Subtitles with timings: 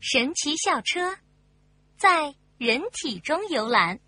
[0.00, 1.18] 神奇校车
[1.98, 4.00] 在人体中游览。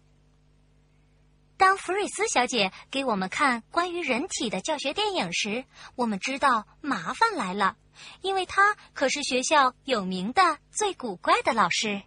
[1.59, 7.77] 当弗瑞斯小姐给我们看关于人体的教学电影时，我们知道麻烦来了，
[8.23, 12.03] 因为她可是学校有名的最古怪的老师。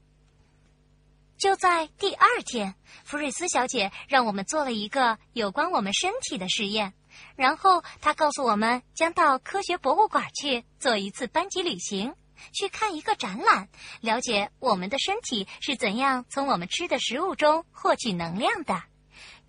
[1.38, 2.74] 就在第二天，
[3.04, 6.94] 弗瑞斯小姐让我们做了一个有关我们身体的实验，
[7.36, 12.16] 然后她告诉我们将到科学博物馆去做一次班级旅行。
[12.54, 13.70] 去看一个展览，
[14.02, 18.84] 了解我们的身体是怎样从我们吃的食物中获取能量的。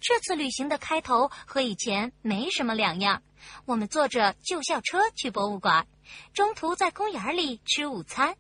[0.01, 3.23] 这次旅行的开头和以前没什么两样。
[3.65, 5.87] 我们坐着旧校车去博物馆，
[6.35, 8.37] 中途在公园里吃午餐。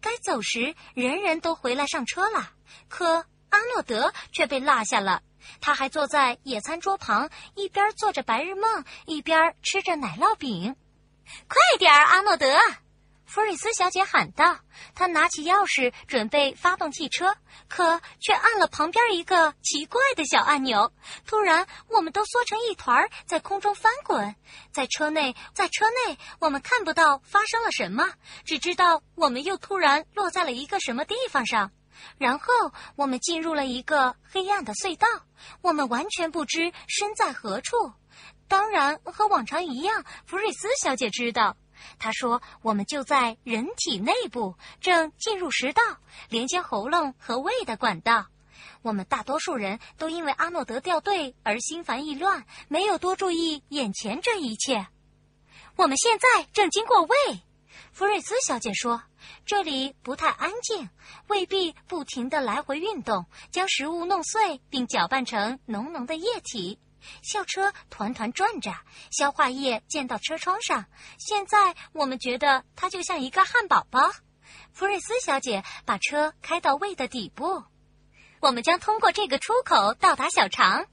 [0.00, 2.52] 该走时，人人都回来上车了，
[2.88, 5.22] 可阿诺德却被落下了。
[5.60, 10.76] 他还坐在野餐桌旁，一边做着白日梦，一边吃着奶酪饼。
[11.48, 12.56] 快点儿，阿诺德！
[13.26, 14.56] 弗瑞斯小姐喊道
[14.94, 17.36] ：“她拿起钥匙准备发动汽车，
[17.68, 20.92] 可却按了旁边一个奇怪的小按钮。
[21.26, 24.34] 突然，我们都缩成一团，在空中翻滚。
[24.72, 31.72] 在车内，在车内，我们看不到发生了什么，只知道我们又突然落在了一个什么地方上。
[32.18, 32.46] 然后，
[32.94, 35.06] 我们进入了一个黑暗的隧道，
[35.62, 37.92] 我们完全不知身在何处。
[38.46, 41.56] 当然，和往常一样，弗瑞斯小姐知道。”
[41.98, 45.82] 他说：“我们就在人体内部，正进入食道，
[46.28, 48.26] 连接喉咙和胃的管道。
[48.82, 54.86] 我们大多数人都因为阿诺德掉队而心烦意乱，没有多注意眼前这一切。
[55.76, 57.16] 我们现在正经过胃。”
[57.92, 59.02] 福瑞斯小姐说
[59.46, 60.90] ：“这里不太安静，
[61.28, 66.78] 胃壁不停地来回运动，将食物弄碎并搅拌成浓浓的液体。”
[67.22, 68.72] 校车团团转着，
[69.10, 70.86] 消化液溅到车窗上。
[71.18, 74.00] 现在我们觉得它就像一个汉堡包。
[74.72, 77.64] 福瑞斯小姐把车开到胃的底部，
[78.40, 80.86] 我们将通过这个出口到达小肠。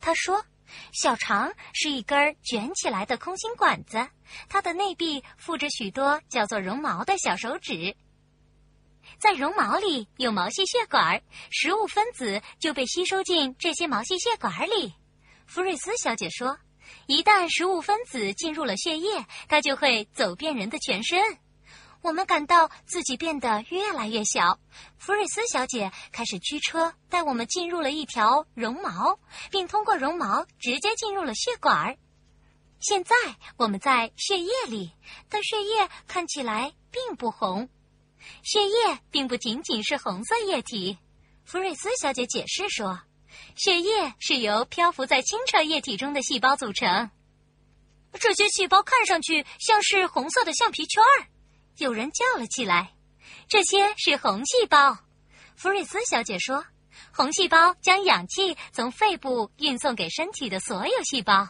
[0.00, 0.44] 她说
[0.92, 4.08] ：“小肠是一根卷起来的空心管子，
[4.48, 7.96] 它的内壁附着许多叫做绒毛的小手指，
[9.18, 14.94] 在绒毛里有毛细血管，食物分子就被吸收进这些毛细血管里。”
[15.46, 16.58] 福瑞斯小姐说
[17.06, 21.38] ：“一旦食物分子进入了血液，它就会走遍人的全身。
[22.02, 24.58] 我们感到自己变得越来越小。
[24.98, 29.18] 福瑞斯小姐开始驱车，带我们进入了一条绒毛，
[29.50, 31.96] 并通过绒毛直接进入了血管。
[32.80, 33.14] 现在
[33.56, 34.92] 我们在血液里，
[35.28, 37.68] 但血液看起来并不红。
[38.42, 40.98] 血液并不仅仅是红色液体。”
[41.46, 43.00] 福瑞斯小姐解释说。
[43.56, 47.10] 血液是由漂浮在清澈液体中的细胞组成，
[48.12, 51.26] 这些细胞看上去像是红色的橡皮圈儿。
[51.78, 52.94] 有人叫了起来
[53.48, 54.98] ：“这些是红细胞。”
[55.56, 56.64] 弗瑞斯小姐说
[57.12, 61.48] ：“红细胞将氧气从肺部运送给身体的所有细胞。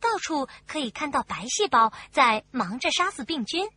[0.00, 3.68] 到处可以看到白细胞在忙着杀死病菌。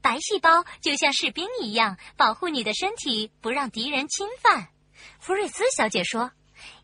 [0.00, 4.68] 白细胞就像士兵一样，保护你的身体，不让敌人侵犯。”
[5.20, 6.30] 弗瑞斯小姐说：“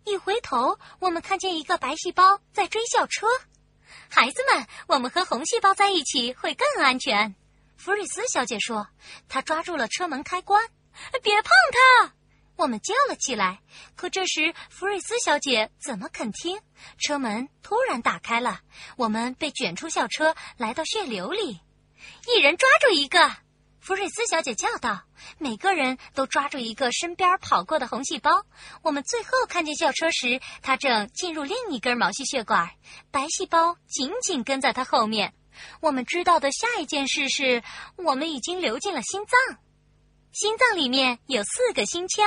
[0.04, 3.26] 一回头，我们看见一个白细胞在追校车。
[4.08, 7.34] 孩子们，我们和红细胞在一起会更安全。”
[7.76, 8.88] 弗瑞斯小姐说
[9.28, 10.68] ：“她抓住了车门开关，
[11.22, 12.14] 别碰它！”
[12.56, 13.60] 我们叫了起来。
[13.96, 16.60] 可这时，弗瑞斯小姐怎么肯听？
[16.98, 18.60] 车门突然打开了，
[18.96, 21.60] 我们被卷出校车，来到血流里。
[22.28, 23.18] 一人抓住一个。
[23.82, 25.02] 福瑞斯小姐叫道
[25.38, 28.46] ：“每个人都抓住一个身边跑过的红细胞。
[28.80, 32.70] 我们最后看见校车时，它正进入另一根毛细血管，
[33.10, 35.34] 白细胞紧紧跟在它后面。
[35.80, 37.64] 我们知道的下一件事是，
[37.96, 39.58] 我们已经流进了心脏。
[40.30, 42.24] 心脏里面有四个心腔。”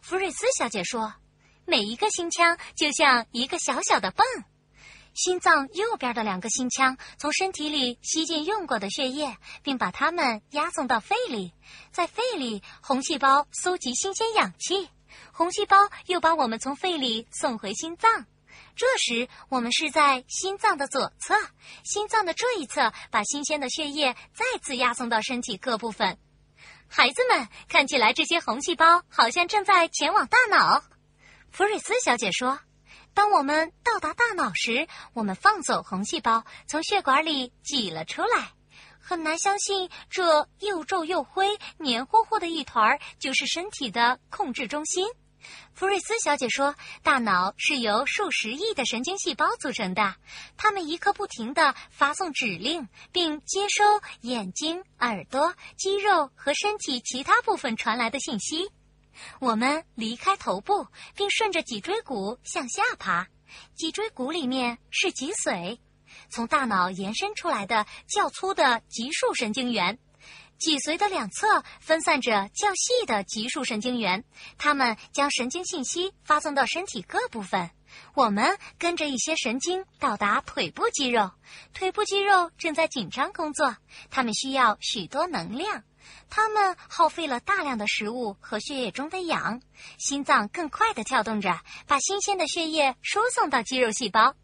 [0.00, 1.12] 福瑞斯小姐说
[1.66, 4.26] ：“每一个心腔就像一个小小的泵。”
[5.18, 11.52] 心脏右边的两个心腔从身体里吸进用过的血液，并把它们押送到肺里。
[11.90, 14.88] 在肺里，红细胞搜集新鲜氧气，
[15.32, 15.76] 红细胞
[16.06, 18.26] 又把我们从肺里送回心脏。
[18.76, 21.34] 这时，我们是在心脏的左侧，
[21.82, 26.16] 心脏的这一侧把新鲜的血液再次押送到身体各部分。
[26.86, 30.84] 孩子们，看起来这些红细胞好像正在前往大脑。
[31.50, 32.60] 弗瑞斯小姐说。
[33.18, 38.52] 当我们到达大脑时，我们放走红细胞，从血管里挤了出来。
[39.00, 45.08] 很难相信，这又皱又灰、黏糊糊的一团就是身体的控制中心。
[45.74, 50.14] 弗瑞斯小姐说：“大脑是由数十亿的神经细胞组成的，
[50.56, 53.82] 它们一刻不停地发送指令，并接收
[54.20, 58.70] 眼睛、耳朵、肌肉和身体其他部分传来的信息。
[59.40, 63.28] 我们离开头部，并顺着脊椎骨向下爬。
[63.74, 65.78] 脊椎骨里面是脊髓，
[66.28, 69.98] 从大脑延伸出来的较粗的脊束神经元。”
[70.58, 74.24] 脊髓的两侧分散着较细的脊束神经元，
[74.58, 77.70] 它们将神经信息发送到身体各部分。
[78.14, 81.30] 我们跟着一些神经到达腿部肌肉，
[81.72, 83.76] 腿部肌肉正在紧张工作，
[84.10, 85.84] 它们需要许多能量，
[86.30, 89.60] 它们耗费了大量的食物和血液中的氧。
[89.98, 94.34] 心脏更快地跳动着，把新鲜的血液输送到肌肉细胞。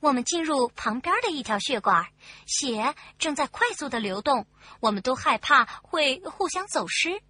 [0.00, 2.06] 我们进入旁边的一条血管，
[2.46, 4.46] 血正在快速的流动。
[4.80, 7.20] 我们都害怕会互相走失。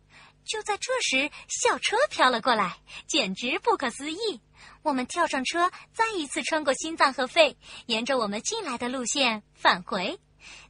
[0.44, 4.40] 就在这时，校车飘了过来，简直不可思议。
[4.82, 10.18] 我们跳上车，再一次穿过心脏和肺，沿着我们进来的路线返回。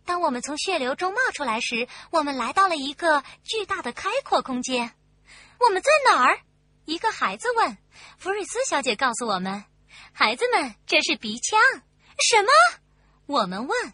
[0.05, 4.93] 当我们从血流中冒出来时，我们来到了一个巨大的开阔空间。
[5.58, 6.40] 我们在哪儿？
[6.87, 7.76] 一个孩子问。
[8.19, 9.64] 弗瑞斯小姐告诉我们。
[10.12, 11.61] 孩子们，这是鼻腔。
[12.19, 12.49] 什么？
[13.26, 13.93] 我们问。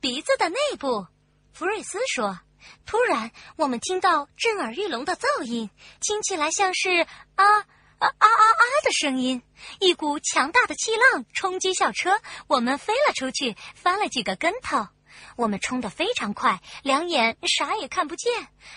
[0.00, 1.06] 鼻子的内部。
[1.52, 2.40] 福瑞斯说。
[2.86, 5.70] 突然，我们听到震耳欲聋的噪音，
[6.00, 6.90] 听起来像是
[7.34, 7.64] 啊啊
[7.98, 9.42] 啊啊啊的声音。
[9.80, 14.88] 一股强大的气浪冲击校车，我们飞了出去，翻了几个跟头。
[15.36, 18.32] 我们冲得非常快，两眼啥也看不见，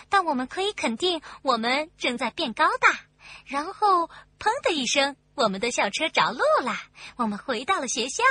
[0.10, 3.00] 但我们可以肯定，我们正在变高大。
[3.46, 4.08] 然后，
[4.40, 5.16] 砰的一声。
[5.36, 6.78] 我们的校车着陆了，
[7.18, 8.24] 我们回到了学校。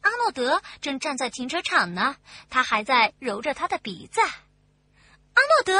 [0.00, 2.16] 阿诺德正站在停车场呢，
[2.50, 4.20] 他还在揉着他的鼻子。
[4.20, 5.78] 阿诺德，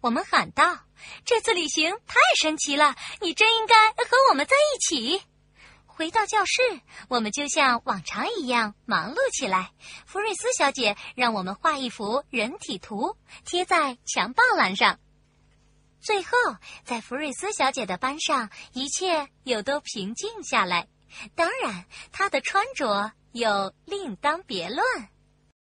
[0.00, 0.80] 我们喊道
[1.24, 5.22] ：“这次旅行太神奇了，你真应该和我们在一起。”
[5.96, 9.70] 回到教室，我们就像往常一样忙碌起来。
[10.04, 13.16] 福瑞斯小姐让我们画一幅人体图，
[13.46, 15.00] 贴在墙报栏上。
[15.98, 16.28] 最后，
[16.84, 20.86] 在福瑞斯小姐的班上，一切又都平静下来。
[21.34, 24.84] 当然，她的穿着又另当别论。